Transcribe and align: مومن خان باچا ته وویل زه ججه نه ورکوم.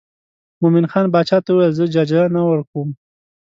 مومن 0.61 0.85
خان 0.91 1.05
باچا 1.13 1.37
ته 1.45 1.49
وویل 1.51 1.73
زه 1.79 1.85
ججه 1.93 2.21
نه 2.35 2.41
ورکوم. 2.49 2.89